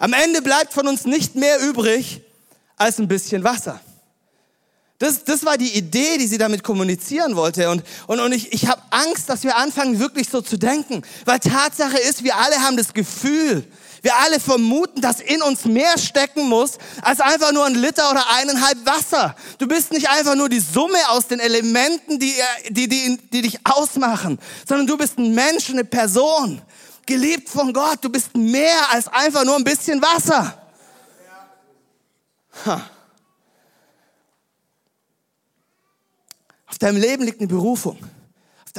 Am 0.00 0.14
Ende 0.14 0.40
bleibt 0.40 0.72
von 0.72 0.88
uns 0.88 1.04
nicht 1.04 1.36
mehr 1.36 1.60
übrig 1.60 2.22
als 2.76 2.98
ein 2.98 3.06
bisschen 3.06 3.44
Wasser. 3.44 3.80
Das, 4.98 5.24
das 5.24 5.44
war 5.44 5.58
die 5.58 5.76
Idee, 5.76 6.16
die 6.18 6.26
sie 6.26 6.38
damit 6.38 6.64
kommunizieren 6.64 7.36
wollte. 7.36 7.70
Und, 7.70 7.82
und, 8.06 8.18
und 8.18 8.32
ich, 8.32 8.50
ich 8.52 8.66
habe 8.66 8.80
Angst, 8.90 9.28
dass 9.28 9.44
wir 9.44 9.56
anfangen, 9.56 9.98
wirklich 9.98 10.28
so 10.28 10.40
zu 10.40 10.56
denken. 10.56 11.02
Weil 11.26 11.38
Tatsache 11.38 11.98
ist, 11.98 12.24
wir 12.24 12.36
alle 12.36 12.56
haben 12.56 12.78
das 12.78 12.94
Gefühl, 12.94 13.62
wir 14.00 14.16
alle 14.16 14.40
vermuten, 14.40 15.02
dass 15.02 15.20
in 15.20 15.42
uns 15.42 15.66
mehr 15.66 15.98
stecken 15.98 16.48
muss, 16.48 16.78
als 17.02 17.20
einfach 17.20 17.52
nur 17.52 17.66
ein 17.66 17.74
Liter 17.74 18.10
oder 18.10 18.24
eineinhalb 18.38 18.78
Wasser. 18.86 19.36
Du 19.58 19.68
bist 19.68 19.92
nicht 19.92 20.08
einfach 20.08 20.34
nur 20.34 20.48
die 20.48 20.60
Summe 20.60 21.10
aus 21.10 21.26
den 21.26 21.40
Elementen, 21.40 22.18
die, 22.18 22.34
die, 22.70 22.88
die, 22.88 23.18
die 23.30 23.42
dich 23.42 23.58
ausmachen, 23.64 24.38
sondern 24.66 24.86
du 24.86 24.96
bist 24.96 25.18
ein 25.18 25.34
Mensch, 25.34 25.68
eine 25.68 25.84
Person, 25.84 26.62
geliebt 27.10 27.48
von 27.48 27.72
Gott. 27.72 27.98
Du 28.02 28.08
bist 28.08 28.34
mehr 28.36 28.80
als 28.92 29.08
einfach 29.08 29.44
nur 29.44 29.56
ein 29.56 29.64
bisschen 29.64 30.00
Wasser. 30.00 30.56
Ha. 32.64 32.90
Auf 36.66 36.78
deinem 36.78 37.00
Leben 37.00 37.24
liegt 37.24 37.40
eine 37.40 37.48
Berufung. 37.48 37.98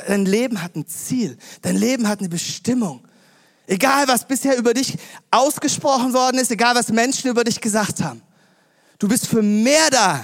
Dein 0.08 0.26
Leben 0.26 0.62
hat 0.64 0.76
ein 0.76 0.88
Ziel. 0.88 1.38
Dein 1.62 1.76
Leben 1.76 2.08
hat 2.08 2.20
eine 2.20 2.30
Bestimmung. 2.30 3.06
Egal, 3.68 4.08
was 4.08 4.26
bisher 4.26 4.58
über 4.58 4.74
dich 4.74 4.98
ausgesprochen 5.30 6.14
worden 6.14 6.40
ist, 6.40 6.52
egal, 6.52 6.74
was 6.76 6.88
Menschen 6.88 7.30
über 7.30 7.44
dich 7.44 7.60
gesagt 7.60 8.02
haben. 8.02 8.22
Du 8.98 9.08
bist 9.08 9.28
für 9.28 9.42
mehr 9.42 9.90
da, 9.90 10.24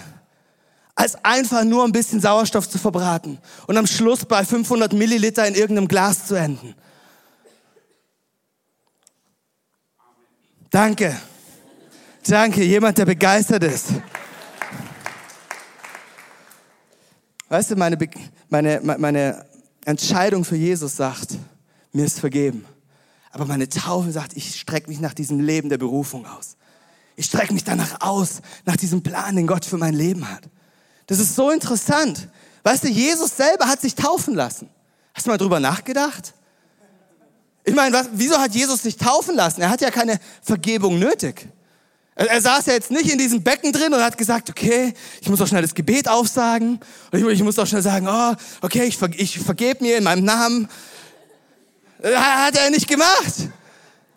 als 0.95 1.15
einfach 1.23 1.63
nur 1.63 1.83
ein 1.83 1.91
bisschen 1.91 2.21
Sauerstoff 2.21 2.69
zu 2.69 2.77
verbraten 2.77 3.37
und 3.67 3.77
am 3.77 3.85
Schluss 3.85 4.25
bei 4.25 4.45
500 4.45 4.93
Milliliter 4.93 5.45
in 5.45 5.55
irgendeinem 5.55 5.87
Glas 5.87 6.25
zu 6.25 6.35
enden. 6.35 6.73
Danke. 10.69 11.19
Danke, 12.27 12.63
jemand, 12.63 12.97
der 12.97 13.05
begeistert 13.05 13.63
ist. 13.63 13.87
Weißt 17.47 17.71
du, 17.71 17.75
meine, 17.77 17.97
meine, 18.49 18.81
meine 18.97 19.45
Entscheidung 19.85 20.43
für 20.43 20.57
Jesus 20.57 20.97
sagt, 20.97 21.37
mir 21.93 22.05
ist 22.05 22.19
vergeben. 22.19 22.65
Aber 23.31 23.45
meine 23.45 23.69
Taufe 23.69 24.11
sagt, 24.11 24.35
ich 24.35 24.59
strecke 24.59 24.89
mich 24.89 24.99
nach 24.99 25.13
diesem 25.13 25.39
Leben 25.39 25.69
der 25.69 25.77
Berufung 25.77 26.25
aus. 26.25 26.57
Ich 27.15 27.27
strecke 27.27 27.53
mich 27.53 27.63
danach 27.63 28.01
aus, 28.01 28.41
nach 28.65 28.75
diesem 28.75 29.01
Plan, 29.01 29.35
den 29.35 29.47
Gott 29.47 29.63
für 29.63 29.77
mein 29.77 29.93
Leben 29.93 30.29
hat. 30.29 30.43
Das 31.07 31.19
ist 31.19 31.35
so 31.35 31.49
interessant. 31.49 32.27
Weißt 32.63 32.83
du, 32.83 32.89
Jesus 32.89 33.37
selber 33.37 33.67
hat 33.67 33.79
sich 33.79 33.95
taufen 33.95 34.35
lassen. 34.35 34.69
Hast 35.13 35.25
du 35.25 35.31
mal 35.31 35.37
drüber 35.37 35.59
nachgedacht? 35.59 36.33
Ich 37.67 37.75
meine, 37.75 37.93
was, 37.93 38.07
wieso 38.13 38.37
hat 38.37 38.55
Jesus 38.55 38.81
sich 38.81 38.95
taufen 38.95 39.35
lassen? 39.35 39.59
Er 39.59 39.69
hat 39.69 39.81
ja 39.81 39.91
keine 39.91 40.21
Vergebung 40.41 40.99
nötig. 40.99 41.49
Er, 42.15 42.29
er, 42.29 42.41
saß 42.41 42.65
ja 42.67 42.73
jetzt 42.73 42.91
nicht 42.91 43.11
in 43.11 43.17
diesem 43.17 43.43
Becken 43.43 43.73
drin 43.73 43.93
und 43.93 44.01
hat 44.01 44.17
gesagt, 44.17 44.49
okay, 44.49 44.93
ich 45.19 45.27
muss 45.27 45.39
doch 45.39 45.49
schnell 45.49 45.63
das 45.63 45.75
Gebet 45.75 46.07
aufsagen. 46.07 46.79
Und 47.11 47.19
ich, 47.19 47.25
ich 47.25 47.43
muss 47.43 47.55
doch 47.55 47.67
schnell 47.67 47.81
sagen, 47.81 48.07
oh, 48.09 48.33
okay, 48.61 48.85
ich, 48.85 48.97
ich 49.17 49.39
vergebe 49.39 49.83
mir 49.83 49.97
in 49.97 50.05
meinem 50.05 50.23
Namen. 50.23 50.69
Äh, 52.01 52.15
hat 52.15 52.55
er 52.55 52.69
nicht 52.69 52.87
gemacht. 52.87 53.33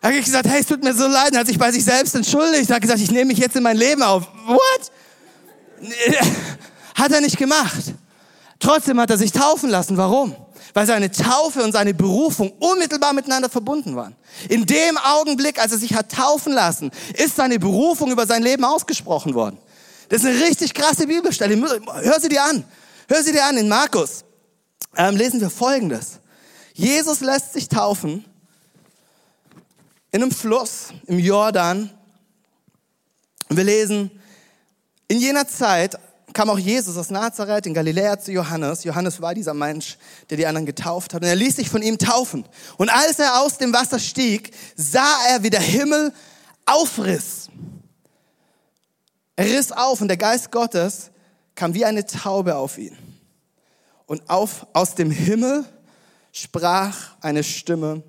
Er 0.00 0.16
hat 0.16 0.24
gesagt, 0.24 0.46
hey, 0.46 0.60
es 0.60 0.66
tut 0.66 0.84
mir 0.84 0.94
so 0.94 1.08
leid. 1.08 1.32
Er 1.32 1.40
hat 1.40 1.48
sich 1.48 1.58
bei 1.58 1.72
sich 1.72 1.84
selbst 1.84 2.14
entschuldigt. 2.14 2.70
Er 2.70 2.76
hat 2.76 2.82
gesagt, 2.82 3.00
ich 3.00 3.10
nehme 3.10 3.26
mich 3.26 3.38
jetzt 3.38 3.56
in 3.56 3.64
mein 3.64 3.76
Leben 3.76 4.04
auf. 4.04 4.28
What? 4.46 4.92
Hat 6.94 7.10
er 7.10 7.20
nicht 7.20 7.36
gemacht. 7.36 7.94
Trotzdem 8.60 9.00
hat 9.00 9.10
er 9.10 9.18
sich 9.18 9.32
taufen 9.32 9.70
lassen. 9.70 9.96
Warum? 9.96 10.36
Weil 10.74 10.86
seine 10.86 11.10
Taufe 11.10 11.62
und 11.62 11.72
seine 11.72 11.94
Berufung 11.94 12.52
unmittelbar 12.58 13.12
miteinander 13.12 13.48
verbunden 13.48 13.96
waren. 13.96 14.16
In 14.48 14.66
dem 14.66 14.98
Augenblick, 14.98 15.60
als 15.60 15.72
er 15.72 15.78
sich 15.78 15.94
hat 15.94 16.12
taufen 16.12 16.52
lassen, 16.52 16.90
ist 17.14 17.36
seine 17.36 17.58
Berufung 17.58 18.10
über 18.10 18.26
sein 18.26 18.42
Leben 18.42 18.64
ausgesprochen 18.64 19.34
worden. 19.34 19.58
Das 20.08 20.22
ist 20.22 20.28
eine 20.28 20.40
richtig 20.40 20.74
krasse 20.74 21.06
Bibelstelle. 21.06 21.56
Hör 21.56 22.20
sie 22.20 22.28
dir 22.28 22.42
an. 22.42 22.64
Hör 23.08 23.22
sie 23.22 23.32
dir 23.32 23.44
an 23.44 23.56
in 23.56 23.68
Markus. 23.68 24.24
Ähm, 24.96 25.16
lesen 25.16 25.40
wir 25.40 25.50
Folgendes. 25.50 26.18
Jesus 26.74 27.20
lässt 27.20 27.52
sich 27.52 27.68
taufen 27.68 28.24
in 30.12 30.22
einem 30.22 30.32
Fluss 30.32 30.88
im 31.06 31.18
Jordan. 31.18 31.90
Und 33.48 33.56
wir 33.56 33.64
lesen, 33.64 34.10
in 35.08 35.18
jener 35.18 35.46
Zeit 35.46 35.98
kam 36.32 36.50
auch 36.50 36.58
Jesus 36.58 36.96
aus 36.96 37.10
Nazareth 37.10 37.66
in 37.66 37.74
Galiläa 37.74 38.18
zu 38.18 38.32
Johannes. 38.32 38.84
Johannes 38.84 39.20
war 39.20 39.34
dieser 39.34 39.54
Mensch, 39.54 39.98
der 40.28 40.36
die 40.36 40.46
anderen 40.46 40.66
getauft 40.66 41.14
hat. 41.14 41.22
Und 41.22 41.28
er 41.28 41.36
ließ 41.36 41.56
sich 41.56 41.68
von 41.68 41.82
ihm 41.82 41.98
taufen. 41.98 42.44
Und 42.76 42.88
als 42.88 43.18
er 43.18 43.40
aus 43.40 43.58
dem 43.58 43.72
Wasser 43.72 43.98
stieg, 43.98 44.52
sah 44.76 45.16
er, 45.28 45.42
wie 45.42 45.50
der 45.50 45.60
Himmel 45.60 46.12
aufriss. 46.66 47.48
Er 49.36 49.46
riss 49.46 49.72
auf 49.72 50.00
und 50.00 50.08
der 50.08 50.16
Geist 50.16 50.50
Gottes 50.50 51.10
kam 51.54 51.74
wie 51.74 51.84
eine 51.84 52.06
Taube 52.06 52.56
auf 52.56 52.78
ihn. 52.78 52.96
Und 54.06 54.28
auf, 54.28 54.66
aus 54.72 54.94
dem 54.94 55.10
Himmel 55.10 55.64
sprach 56.32 57.16
eine 57.20 57.42
Stimme, 57.42 58.02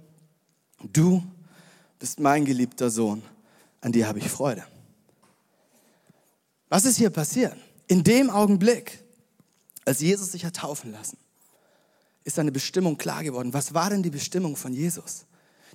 du 0.94 1.24
bist 2.00 2.20
mein 2.20 2.46
geliebter 2.46 2.90
Sohn, 2.90 3.22
an 3.82 3.92
dir 3.92 4.08
habe 4.08 4.20
ich 4.20 4.30
Freude. 4.30 4.64
Was 6.70 6.86
ist 6.86 6.98
hier 6.98 7.10
passiert? 7.10 7.56
In 7.92 8.06
dem 8.06 8.30
Augenblick, 8.30 9.04
als 9.84 10.00
Jesus 10.00 10.32
sich 10.32 10.46
hat 10.46 10.56
taufen 10.56 10.94
lassen, 10.94 11.18
ist 12.24 12.38
seine 12.38 12.54
Bestimmung 12.54 12.98
klar 12.98 13.22
geworden. 13.22 13.52
Was 13.52 13.74
war 13.74 13.90
denn 13.90 14.02
die 14.02 14.10
Bestimmung 14.10 14.56
von 14.56 14.72
Jesus? 14.72 15.26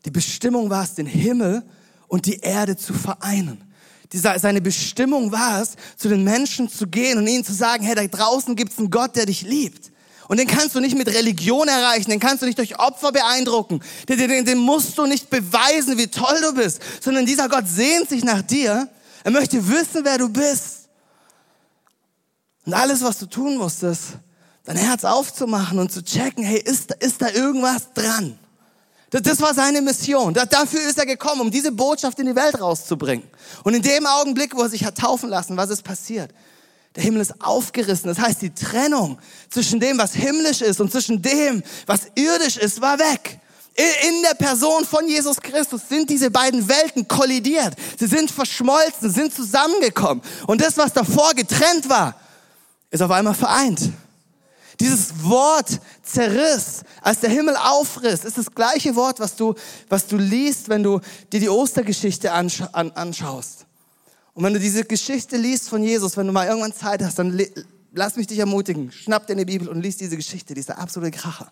Die 0.07 0.11
Bestimmung 0.11 0.71
war 0.71 0.83
es, 0.83 0.95
den 0.95 1.05
Himmel 1.05 1.63
und 2.09 2.25
die 2.25 2.39
Erde 2.39 2.75
zu 2.79 2.95
vereinen. 2.95 3.63
seine 4.11 4.63
Bestimmung 4.63 5.31
war 5.31 5.61
es, 5.61 5.77
zu 5.99 6.09
den 6.09 6.25
Menschen 6.25 6.71
zu 6.71 6.87
gehen 6.87 7.19
und 7.19 7.27
ihnen 7.27 7.45
zu 7.45 7.53
sagen, 7.53 7.85
hey, 7.85 7.95
da 7.95 8.07
draußen 8.07 8.57
gibt 8.57 8.73
es 8.73 8.79
einen 8.79 8.89
Gott, 8.89 9.15
der 9.15 9.27
dich 9.27 9.43
liebt. 9.43 9.93
Und 10.27 10.41
den 10.41 10.47
kannst 10.47 10.75
du 10.75 10.81
nicht 10.81 10.97
mit 10.97 11.09
Religion 11.09 11.69
erreichen, 11.69 12.09
den 12.09 12.19
kannst 12.19 12.41
du 12.41 12.47
nicht 12.47 12.57
durch 12.57 12.79
Opfer 12.79 13.13
beeindrucken, 13.13 13.81
den, 14.09 14.17
den, 14.17 14.47
den 14.47 14.57
musst 14.57 14.97
du 14.97 15.05
nicht 15.05 15.29
beweisen, 15.29 15.99
wie 15.99 16.07
toll 16.07 16.41
du 16.41 16.55
bist, 16.55 16.81
sondern 17.03 17.27
dieser 17.27 17.51
Gott 17.51 17.69
sehnt 17.69 18.09
sich 18.09 18.25
nach 18.25 18.41
dir. 18.41 18.89
Er 19.23 19.31
möchte 19.33 19.69
wissen, 19.69 20.03
wer 20.03 20.17
du 20.17 20.31
bist. 20.31 20.76
Und 22.67 22.75
alles, 22.75 23.03
was 23.03 23.19
du 23.19 23.27
tun 23.27 23.57
musst, 23.57 23.83
ist, 23.85 24.03
dein 24.65 24.77
Herz 24.77 25.05
aufzumachen 25.05 25.79
und 25.79 25.93
zu 25.93 26.03
checken, 26.03 26.45
hey, 26.45 26.59
ist, 26.59 26.93
ist 26.99 27.23
da 27.23 27.31
irgendwas 27.31 27.93
dran? 27.95 28.37
Das, 29.11 29.23
das 29.23 29.41
war 29.41 29.55
seine 29.55 29.81
Mission. 29.81 30.35
Da, 30.35 30.45
dafür 30.45 30.81
ist 30.81 30.99
er 30.99 31.07
gekommen, 31.07 31.43
um 31.43 31.51
diese 31.51 31.71
Botschaft 31.71 32.19
in 32.19 32.27
die 32.27 32.35
Welt 32.35 32.61
rauszubringen. 32.61 33.27
Und 33.63 33.75
in 33.75 33.83
dem 33.83 34.05
Augenblick, 34.05 34.57
wo 34.57 34.63
er 34.63 34.69
sich 34.69 34.85
hat 34.85 34.99
taufen 34.99 35.31
lassen, 35.31 35.57
was 35.57 35.71
ist 35.71 35.85
passiert? 35.85 36.33
Der 36.97 37.05
Himmel 37.05 37.21
ist 37.21 37.41
aufgerissen. 37.41 38.09
Das 38.09 38.19
heißt, 38.19 38.43
die 38.43 38.53
Trennung 38.53 39.19
zwischen 39.49 39.79
dem, 39.79 39.99
was 39.99 40.15
himmlisch 40.15 40.61
ist 40.61 40.81
und 40.81 40.91
zwischen 40.91 41.23
dem, 41.23 41.63
was 41.87 42.09
irdisch 42.17 42.57
ist, 42.57 42.81
war 42.81 42.99
weg. 42.99 43.39
In 43.77 44.23
der 44.23 44.35
Person 44.35 44.87
von 44.87 45.07
Jesus 45.07 45.39
Christus 45.41 45.83
sind 45.89 46.09
diese 46.09 46.31
beiden 46.31 46.67
Welten 46.67 47.07
kollidiert. 47.07 47.75
Sie 47.99 48.07
sind 48.07 48.31
verschmolzen, 48.31 49.11
sind 49.11 49.35
zusammengekommen. 49.35 50.25
Und 50.47 50.63
das, 50.63 50.79
was 50.79 50.95
davor 50.95 51.35
getrennt 51.35 51.89
war, 51.89 52.19
ist 52.97 53.03
auf 53.03 53.11
einmal 53.11 53.35
vereint. 53.35 53.93
Dieses 54.81 55.23
Wort 55.23 55.81
zerriss, 56.03 56.83
als 57.01 57.21
der 57.21 57.31
Himmel 57.31 57.57
aufriss, 57.57 58.25
ist 58.25 58.37
das 58.37 58.51
gleiche 58.51 58.95
Wort, 58.95 59.21
was 59.21 59.37
du, 59.37 59.55
was 59.89 60.07
du 60.07 60.19
liest, 60.19 60.69
wenn 60.69 60.83
du 60.83 61.01
dir 61.33 61.41
die 61.41 61.49
Ostergeschichte 61.49 62.33
anscha 62.33 62.69
an, 62.73 62.91
anschaust. 62.93 63.65
Und 64.35 64.45
wenn 64.45 64.53
du 64.53 64.61
diese 64.61 64.85
Geschichte 64.85 65.39
liest 65.39 65.71
von 65.71 65.83
Jesus, 65.83 66.17
wenn 66.17 66.27
du 66.27 66.33
mal 66.33 66.47
irgendwann 66.47 66.75
Zeit 66.75 67.03
hast, 67.03 67.19
dann 67.19 67.41
lass 67.93 68.17
mich 68.17 68.27
dich 68.27 68.39
ermutigen, 68.39 68.93
schnapp 68.93 69.27
dir 69.27 69.33
eine 69.33 69.47
Bibel 69.47 69.69
und 69.69 69.81
liest 69.81 70.01
diese 70.01 70.17
Geschichte, 70.17 70.53
die 70.53 70.69
absolute 70.69 71.17
Kracher. 71.17 71.51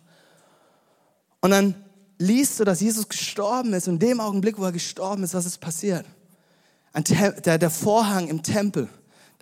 Und 1.40 1.50
dann 1.50 1.74
liest 2.18 2.60
du, 2.60 2.64
dass 2.64 2.80
Jesus 2.80 3.08
gestorben 3.08 3.72
ist 3.72 3.88
und 3.88 3.94
in 4.02 4.08
dem 4.08 4.20
Augenblick, 4.20 4.58
wo 4.58 4.64
er 4.64 4.72
gestorben 4.72 5.22
ist, 5.22 5.32
was 5.32 5.46
ist 5.46 5.60
passiert? 5.60 6.04
Der, 6.94 7.58
der 7.58 7.70
Vorhang 7.70 8.28
im 8.28 8.42
Tempel 8.42 8.88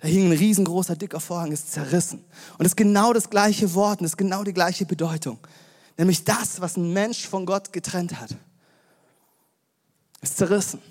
da 0.03 0.09
hing 0.09 0.25
ein 0.25 0.37
riesengroßer, 0.37 0.97
dicker 0.97 1.21
Vorhang, 1.21 1.53
ist 1.53 1.71
zerrissen. 1.71 2.25
Und 2.57 2.65
es 2.65 2.73
ist 2.73 2.75
genau 2.75 3.13
das 3.13 3.29
gleiche 3.29 3.73
Wort 3.73 4.01
und 4.01 4.05
es 4.05 4.11
ist 4.11 4.17
genau 4.17 4.43
die 4.43 4.51
gleiche 4.51 4.85
Bedeutung. 4.85 5.39
Nämlich 5.97 6.25
das, 6.25 6.59
was 6.59 6.75
ein 6.75 6.91
Mensch 6.91 7.25
von 7.25 7.45
Gott 7.45 7.71
getrennt 7.71 8.19
hat, 8.19 8.35
ist 10.21 10.35
zerrissen. 10.35 10.81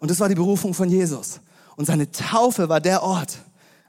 Und 0.00 0.10
das 0.10 0.20
war 0.20 0.28
die 0.28 0.34
Berufung 0.34 0.74
von 0.74 0.90
Jesus. 0.90 1.40
Und 1.76 1.86
seine 1.86 2.10
Taufe 2.10 2.68
war 2.68 2.78
der 2.78 3.02
Ort, 3.02 3.38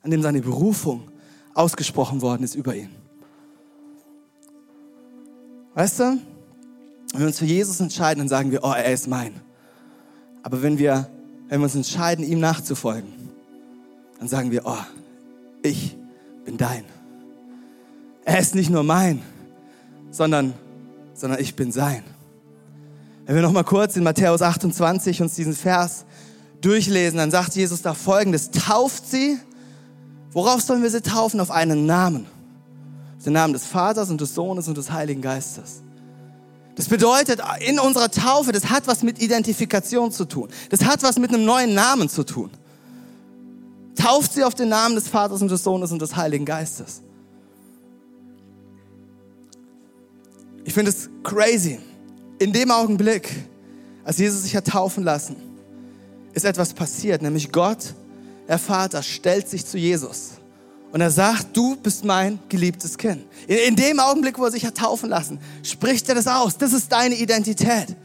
an 0.02 0.12
dem 0.12 0.22
seine 0.22 0.40
Berufung 0.40 1.12
ausgesprochen 1.54 2.22
worden 2.22 2.44
ist 2.44 2.56
über 2.56 2.74
ihn. 2.74 2.96
Weißt 5.74 6.00
du, 6.00 6.22
wenn 7.12 7.20
wir 7.20 7.28
uns 7.28 7.40
für 7.40 7.44
Jesus 7.44 7.82
entscheiden, 7.82 8.20
dann 8.20 8.30
sagen 8.30 8.52
wir, 8.52 8.64
oh, 8.64 8.72
er 8.72 8.94
ist 8.94 9.10
mein. 9.10 9.42
Aber 10.42 10.62
wenn 10.62 10.78
wir, 10.78 11.10
wenn 11.50 11.60
wir 11.60 11.66
uns 11.66 11.76
entscheiden, 11.76 12.24
ihm 12.24 12.40
nachzufolgen, 12.40 13.17
dann 14.20 14.28
sagen 14.28 14.52
wir, 14.52 14.66
oh, 14.66 14.78
ich 15.62 15.98
bin 16.46 16.58
dein. 16.58 16.84
Er 18.26 18.40
ist 18.40 18.56
nicht 18.56 18.70
nur 18.70 18.84
mein, 18.84 19.22
sondern, 20.12 20.54
sondern 21.14 21.40
ich 21.40 21.56
bin 21.56 21.72
sein. 21.72 22.04
Wenn 23.26 23.36
wir 23.36 23.42
noch 23.42 23.52
mal 23.52 23.64
kurz 23.64 23.96
in 23.96 24.04
Matthäus 24.04 24.42
28 24.42 25.22
uns 25.22 25.36
diesen 25.36 25.54
Vers 25.54 26.06
durchlesen, 26.62 27.18
dann 27.18 27.32
sagt 27.32 27.56
Jesus 27.56 27.82
da 27.82 27.94
folgendes, 27.94 28.52
tauft 28.52 29.10
sie. 29.10 29.38
Worauf 30.32 30.62
sollen 30.62 30.84
wir 30.84 30.90
sie 30.90 31.02
taufen? 31.02 31.40
Auf 31.40 31.52
einen 31.52 31.86
Namen. 31.86 32.26
Den 33.26 33.34
Namen 33.34 33.52
des 33.52 33.66
Vaters 33.66 34.10
und 34.10 34.22
des 34.22 34.34
Sohnes 34.34 34.70
und 34.70 34.78
des 34.78 34.92
Heiligen 34.92 35.22
Geistes. 35.22 35.82
Das 36.76 36.88
bedeutet, 36.88 37.42
in 37.68 37.80
unserer 37.80 38.10
Taufe, 38.10 38.54
das 38.54 38.70
hat 38.70 38.88
was 38.88 39.04
mit 39.04 39.22
Identifikation 39.22 40.12
zu 40.12 40.26
tun. 40.26 40.48
Das 40.70 40.86
hat 40.86 41.04
was 41.04 41.18
mit 41.18 41.34
einem 41.34 41.44
neuen 41.44 41.74
Namen 41.74 42.08
zu 42.08 42.24
tun. 42.24 42.52
Tauft 43.98 44.34
sie 44.34 44.44
auf 44.44 44.54
den 44.54 44.70
Namen 44.70 44.96
des 44.96 45.08
Vaters 45.08 45.42
und 45.42 45.50
des 45.50 45.64
Sohnes 45.64 45.92
und 45.92 46.02
des 46.02 46.16
Heiligen 46.16 46.46
Geistes. 46.46 47.02
Ich 50.64 50.74
finde 50.74 50.92
es 50.92 51.10
crazy. 51.24 51.80
In 52.40 52.54
dem 52.54 52.70
Augenblick, 52.70 53.34
als 54.04 54.20
Jesus 54.20 54.44
sich 54.44 54.56
hat 54.56 54.68
taufen 54.68 55.04
lassen, 55.04 55.36
ist 56.34 56.46
etwas 56.46 56.74
passiert, 56.74 57.24
nämlich 57.24 57.52
Gott, 57.52 57.96
der 58.48 58.60
Vater, 58.60 59.02
stellt 59.02 59.50
sich 59.50 59.66
zu 59.66 59.78
Jesus. 59.80 60.34
Und 60.92 61.02
er 61.02 61.10
sagt, 61.10 61.58
du 61.58 61.76
bist 61.76 62.06
mein 62.06 62.38
geliebtes 62.48 62.98
Kind. 62.98 63.26
In, 63.48 63.58
in, 63.58 63.76
dem 63.76 64.00
Augenblick, 64.00 64.38
wo 64.38 64.46
er 64.46 64.52
sich 64.52 64.66
hat 64.66 64.78
taufen 64.78 65.10
lassen, 65.10 65.40
spricht 65.64 66.08
er 66.08 66.16
das 66.16 66.28
aus. 66.28 66.58
Das 66.58 66.72
ist 66.72 66.92
deine 66.92 67.16
Identität. 67.16 67.96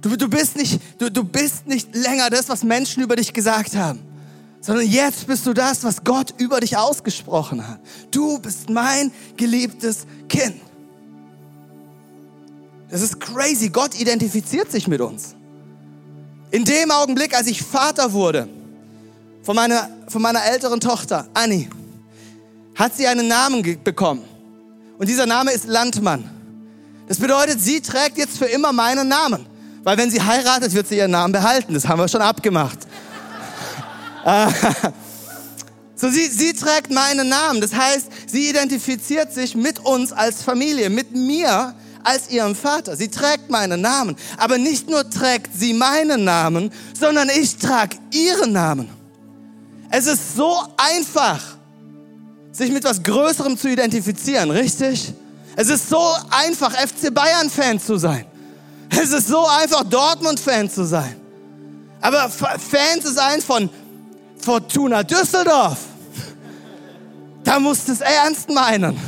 Du, 0.00 0.16
du, 0.16 0.28
bist 0.28 0.56
nicht, 0.56 0.80
du, 0.98 1.10
du 1.10 1.22
bist 1.24 1.66
nicht 1.66 1.94
länger 1.94 2.30
das, 2.30 2.48
was 2.48 2.64
Menschen 2.64 3.02
über 3.02 3.16
dich 3.16 3.32
gesagt 3.32 3.76
haben 3.76 4.00
sondern 4.60 4.86
jetzt 4.86 5.26
bist 5.26 5.46
du 5.46 5.52
das, 5.52 5.84
was 5.84 6.02
Gott 6.02 6.34
über 6.38 6.60
dich 6.60 6.76
ausgesprochen 6.76 7.66
hat. 7.66 7.80
Du 8.10 8.38
bist 8.38 8.68
mein 8.68 9.12
geliebtes 9.36 10.06
Kind. 10.28 10.60
Das 12.90 13.00
ist 13.00 13.20
crazy. 13.20 13.68
Gott 13.68 13.98
identifiziert 13.98 14.70
sich 14.70 14.88
mit 14.88 15.00
uns. 15.00 15.34
In 16.50 16.64
dem 16.64 16.90
Augenblick, 16.90 17.36
als 17.36 17.46
ich 17.48 17.62
Vater 17.62 18.12
wurde, 18.12 18.48
von 19.42 19.56
meiner, 19.56 19.88
von 20.08 20.22
meiner 20.22 20.44
älteren 20.44 20.80
Tochter, 20.80 21.28
Annie, 21.34 21.68
hat 22.74 22.96
sie 22.96 23.06
einen 23.06 23.28
Namen 23.28 23.62
bekommen. 23.82 24.22
Und 24.98 25.08
dieser 25.08 25.26
Name 25.26 25.52
ist 25.52 25.66
Landmann. 25.66 26.30
Das 27.08 27.18
bedeutet, 27.18 27.60
sie 27.60 27.80
trägt 27.80 28.18
jetzt 28.18 28.38
für 28.38 28.46
immer 28.46 28.72
meinen 28.72 29.08
Namen. 29.08 29.46
Weil 29.84 29.98
wenn 29.98 30.10
sie 30.10 30.20
heiratet, 30.20 30.72
wird 30.74 30.88
sie 30.88 30.96
ihren 30.96 31.12
Namen 31.12 31.32
behalten. 31.32 31.74
Das 31.74 31.86
haben 31.86 32.00
wir 32.00 32.08
schon 32.08 32.22
abgemacht. 32.22 32.78
so, 35.96 36.10
sie, 36.10 36.26
sie 36.26 36.52
trägt 36.52 36.90
meinen 36.90 37.28
Namen. 37.28 37.60
Das 37.60 37.72
heißt, 37.72 38.08
sie 38.26 38.48
identifiziert 38.50 39.32
sich 39.32 39.54
mit 39.54 39.78
uns 39.78 40.12
als 40.12 40.42
Familie, 40.42 40.90
mit 40.90 41.14
mir 41.14 41.74
als 42.02 42.30
ihrem 42.30 42.54
Vater. 42.54 42.96
Sie 42.96 43.08
trägt 43.08 43.50
meinen 43.50 43.80
Namen. 43.80 44.16
Aber 44.36 44.58
nicht 44.58 44.88
nur 44.88 45.08
trägt 45.08 45.50
sie 45.56 45.72
meinen 45.72 46.24
Namen, 46.24 46.72
sondern 46.98 47.28
ich 47.28 47.56
trage 47.56 47.96
ihren 48.12 48.52
Namen. 48.52 48.88
Es 49.90 50.06
ist 50.06 50.36
so 50.36 50.56
einfach, 50.76 51.40
sich 52.50 52.72
mit 52.72 52.82
was 52.82 53.02
Größerem 53.02 53.56
zu 53.56 53.68
identifizieren, 53.68 54.50
richtig? 54.50 55.12
Es 55.54 55.68
ist 55.68 55.88
so 55.88 56.02
einfach, 56.30 56.72
FC 56.72 57.14
Bayern-Fan 57.14 57.78
zu 57.78 57.96
sein. 57.96 58.26
Es 58.90 59.12
ist 59.12 59.28
so 59.28 59.46
einfach, 59.46 59.84
Dortmund-Fan 59.84 60.68
zu 60.68 60.84
sein. 60.84 61.16
Aber 62.00 62.28
Fan 62.28 63.00
zu 63.00 63.12
sein 63.12 63.40
von 63.40 63.70
Fortuna 64.38 65.02
Düsseldorf, 65.02 65.78
da 67.42 67.58
musst 67.58 67.88
du 67.88 67.92
es 67.92 68.00
ernst 68.00 68.48
meinen. 68.50 68.98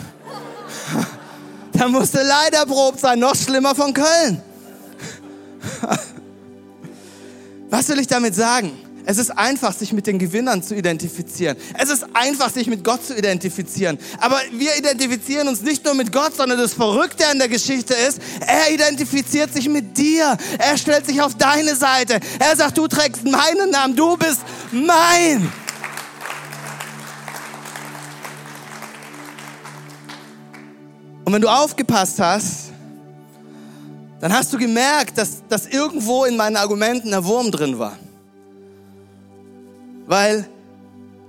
Da 1.72 1.88
musst 1.88 2.14
du 2.14 2.18
leider 2.22 2.66
probt 2.66 2.98
sein, 2.98 3.20
noch 3.20 3.36
schlimmer 3.36 3.74
von 3.74 3.94
Köln. 3.94 4.42
Was 7.70 7.88
will 7.88 8.00
ich 8.00 8.06
damit 8.06 8.34
sagen? 8.34 8.72
Es 9.10 9.16
ist 9.16 9.30
einfach, 9.30 9.72
sich 9.72 9.94
mit 9.94 10.06
den 10.06 10.18
Gewinnern 10.18 10.62
zu 10.62 10.76
identifizieren. 10.76 11.56
Es 11.78 11.88
ist 11.88 12.04
einfach, 12.12 12.50
sich 12.50 12.66
mit 12.66 12.84
Gott 12.84 13.06
zu 13.06 13.16
identifizieren. 13.16 13.98
Aber 14.20 14.38
wir 14.52 14.76
identifizieren 14.76 15.48
uns 15.48 15.62
nicht 15.62 15.82
nur 15.82 15.94
mit 15.94 16.12
Gott, 16.12 16.36
sondern 16.36 16.58
das 16.58 16.74
Verrückte 16.74 17.26
an 17.26 17.38
der 17.38 17.48
Geschichte 17.48 17.94
ist, 17.94 18.20
er 18.46 18.70
identifiziert 18.70 19.50
sich 19.54 19.66
mit 19.66 19.96
dir. 19.96 20.36
Er 20.58 20.76
stellt 20.76 21.06
sich 21.06 21.22
auf 21.22 21.34
deine 21.36 21.74
Seite. 21.74 22.20
Er 22.38 22.54
sagt, 22.54 22.76
du 22.76 22.86
trägst 22.86 23.24
meinen 23.24 23.70
Namen, 23.70 23.96
du 23.96 24.14
bist 24.18 24.42
mein. 24.72 25.50
Und 31.24 31.32
wenn 31.32 31.40
du 31.40 31.48
aufgepasst 31.48 32.20
hast, 32.20 32.72
dann 34.20 34.34
hast 34.34 34.52
du 34.52 34.58
gemerkt, 34.58 35.16
dass, 35.16 35.42
dass 35.48 35.66
irgendwo 35.66 36.26
in 36.26 36.36
meinen 36.36 36.56
Argumenten 36.56 37.08
der 37.08 37.24
Wurm 37.24 37.50
drin 37.50 37.78
war. 37.78 37.96
Weil 40.08 40.48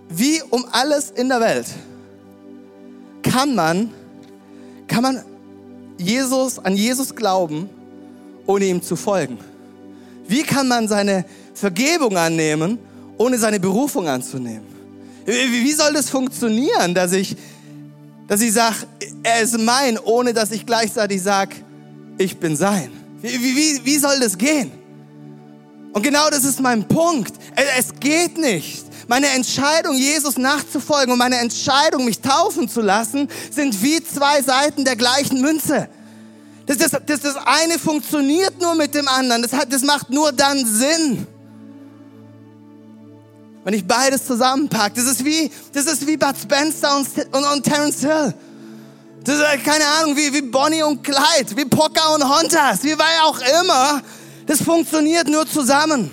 wie 0.08 0.42
um 0.50 0.66
alles 0.72 1.12
in 1.12 1.28
der 1.28 1.42
Welt 1.42 1.68
kann 3.22 3.54
man, 3.54 3.92
kann 4.88 5.04
man 5.04 5.24
Jesus, 5.98 6.58
an 6.58 6.76
Jesus 6.76 7.14
glauben, 7.14 7.70
ohne 8.48 8.66
ihm 8.66 8.82
zu 8.82 8.96
folgen? 8.96 9.38
Wie 10.28 10.44
kann 10.44 10.70
man 10.70 10.88
seine 10.88 11.26
Vergebung 11.54 12.16
annehmen, 12.16 12.80
ohne 13.18 13.38
seine 13.38 13.60
Berufung 13.60 14.08
anzunehmen? 14.08 14.66
Wie 15.26 15.74
soll 15.74 15.94
das 15.94 16.10
funktionieren, 16.10 16.96
dass 16.96 17.12
ich, 17.12 17.36
dass 18.30 18.40
ich 18.40 18.54
sage, 18.54 18.78
er 19.22 19.42
ist 19.42 19.60
mein, 19.60 20.00
ohne 20.00 20.34
dass 20.34 20.52
ich 20.52 20.66
gleichzeitig 20.66 21.22
sage, 21.22 21.58
ich 22.18 22.38
bin 22.38 22.56
sein? 22.56 22.90
Wie, 23.22 23.28
wie, 23.30 23.82
wie 23.84 23.98
soll 23.98 24.22
das 24.22 24.38
gehen? 24.38 24.72
Und 25.94 26.04
genau 26.04 26.30
das 26.30 26.44
ist 26.44 26.60
mein 26.60 26.88
Punkt. 26.88 27.34
Es 27.78 28.00
geht 28.00 28.38
nicht. 28.38 28.86
Meine 29.08 29.28
Entscheidung, 29.30 29.96
Jesus 29.96 30.38
nachzufolgen 30.38 31.12
und 31.12 31.18
meine 31.18 31.38
Entscheidung, 31.38 32.06
mich 32.06 32.22
taufen 32.22 32.70
zu 32.70 32.82
lassen, 32.82 33.28
sind 33.50 33.82
wie 33.82 34.04
zwei 34.04 34.42
Seiten 34.44 34.86
der 34.86 34.96
gleichen 34.96 35.42
Münze. 35.42 35.90
Das, 36.68 36.78
das, 36.78 36.92
das, 37.04 37.22
das 37.22 37.36
eine 37.36 37.80
funktioniert 37.80 38.62
nur 38.62 38.76
mit 38.76 38.94
dem 38.94 39.08
anderen. 39.08 39.42
Das, 39.42 39.52
das 39.68 39.82
macht 39.82 40.12
nur 40.12 40.32
dann 40.32 40.64
Sinn. 40.64 41.26
Wenn 43.64 43.74
ich 43.74 43.88
beides 43.88 44.28
zusammenpacke. 44.28 44.94
Das 44.96 45.06
ist 45.06 45.26
wie, 45.26 45.50
das 45.74 45.86
ist 45.86 46.06
wie 46.06 46.16
Bud 46.16 46.36
Spencer 46.40 46.96
und, 46.96 47.08
und, 47.36 47.44
und 47.44 47.64
Terence 47.64 48.02
Hill. 48.02 48.36
Das 49.24 49.36
ist 49.36 49.66
keine 49.66 49.86
Ahnung, 50.00 50.16
wie, 50.16 50.32
wie 50.32 50.42
Bonnie 50.42 50.84
und 50.84 51.04
Clyde, 51.04 51.56
wie 51.56 51.66
Pocker 51.66 52.14
und 52.14 52.24
Hontas, 52.24 52.84
wie 52.84 52.98
weil 52.98 53.20
auch 53.24 53.40
immer. 53.62 54.02
Das 54.50 54.64
funktioniert 54.64 55.28
nur 55.28 55.46
zusammen. 55.46 56.10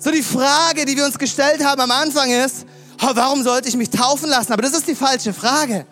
So 0.00 0.10
die 0.10 0.24
Frage, 0.24 0.84
die 0.84 0.96
wir 0.96 1.06
uns 1.06 1.16
gestellt 1.16 1.64
haben 1.64 1.80
am 1.80 1.92
Anfang 1.92 2.28
ist, 2.28 2.66
warum 2.98 3.44
sollte 3.44 3.68
ich 3.68 3.76
mich 3.76 3.88
taufen 3.88 4.28
lassen? 4.28 4.52
Aber 4.52 4.62
das 4.62 4.72
ist 4.72 4.88
die 4.88 4.96
falsche 4.96 5.32
Frage. 5.32 5.86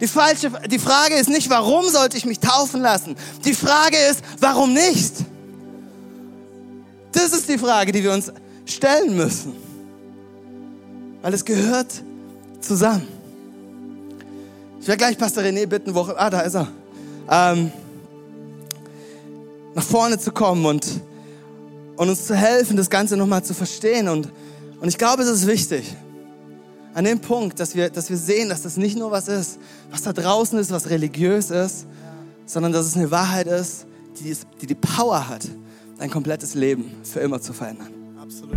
Die, 0.00 0.08
falsche, 0.08 0.50
die 0.66 0.80
Frage 0.80 1.14
ist 1.14 1.28
nicht, 1.28 1.48
warum 1.48 1.88
sollte 1.90 2.16
ich 2.16 2.24
mich 2.24 2.40
taufen 2.40 2.80
lassen? 2.80 3.14
Die 3.44 3.54
Frage 3.54 3.96
ist, 4.10 4.20
warum 4.40 4.72
nicht? 4.72 5.12
Das 7.12 7.32
ist 7.32 7.48
die 7.48 7.58
Frage, 7.58 7.92
die 7.92 8.02
wir 8.02 8.12
uns 8.12 8.32
stellen 8.66 9.16
müssen. 9.16 9.54
Weil 11.22 11.34
es 11.34 11.44
gehört 11.44 12.02
zusammen. 12.60 13.06
Ich 14.80 14.88
werde 14.88 14.98
gleich 14.98 15.16
Pastor 15.16 15.44
René 15.44 15.66
bitten, 15.66 15.94
wo, 15.94 16.00
ah, 16.16 16.30
da 16.30 16.40
ist 16.40 16.56
er. 16.56 16.66
Ähm, 17.30 17.70
nach 19.78 19.84
vorne 19.84 20.18
zu 20.18 20.32
kommen 20.32 20.66
und, 20.66 20.84
und 21.94 22.08
uns 22.08 22.26
zu 22.26 22.34
helfen, 22.34 22.76
das 22.76 22.90
Ganze 22.90 23.16
nochmal 23.16 23.44
zu 23.44 23.54
verstehen. 23.54 24.08
Und, 24.08 24.28
und 24.80 24.88
ich 24.88 24.98
glaube, 24.98 25.22
es 25.22 25.28
ist 25.28 25.46
wichtig, 25.46 25.94
an 26.94 27.04
dem 27.04 27.20
Punkt, 27.20 27.60
dass 27.60 27.76
wir, 27.76 27.88
dass 27.88 28.10
wir 28.10 28.16
sehen, 28.16 28.48
dass 28.48 28.62
das 28.62 28.76
nicht 28.76 28.98
nur 28.98 29.12
was 29.12 29.28
ist, 29.28 29.60
was 29.92 30.02
da 30.02 30.12
draußen 30.12 30.58
ist, 30.58 30.72
was 30.72 30.90
religiös 30.90 31.52
ist, 31.52 31.86
sondern 32.44 32.72
dass 32.72 32.86
es 32.86 32.96
eine 32.96 33.12
Wahrheit 33.12 33.46
ist, 33.46 33.86
die 34.18 34.34
die, 34.60 34.66
die 34.66 34.74
Power 34.74 35.28
hat, 35.28 35.46
dein 35.96 36.10
komplettes 36.10 36.54
Leben 36.54 36.90
für 37.04 37.20
immer 37.20 37.40
zu 37.40 37.52
verändern. 37.52 37.92
Absolut. 38.20 38.56